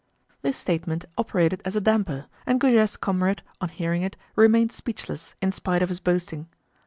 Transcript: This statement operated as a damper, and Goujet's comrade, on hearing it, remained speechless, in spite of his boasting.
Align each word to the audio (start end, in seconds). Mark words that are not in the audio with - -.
This 0.41 0.57
statement 0.57 1.05
operated 1.15 1.61
as 1.63 1.75
a 1.75 1.79
damper, 1.79 2.25
and 2.47 2.59
Goujet's 2.59 2.97
comrade, 2.97 3.43
on 3.61 3.69
hearing 3.69 4.01
it, 4.01 4.17
remained 4.35 4.71
speechless, 4.71 5.35
in 5.43 5.51
spite 5.51 5.83
of 5.83 5.89
his 5.89 5.99
boasting. 5.99 6.47